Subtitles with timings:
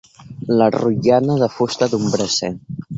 [0.61, 2.55] La rotllana de fusta d'un braser.